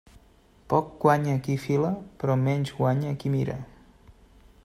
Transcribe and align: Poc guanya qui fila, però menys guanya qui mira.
Poc 0.73 0.87
guanya 1.03 1.35
qui 1.47 1.57
fila, 1.65 1.91
però 2.23 2.39
menys 2.47 2.73
guanya 2.81 3.15
qui 3.25 3.35
mira. 3.37 3.59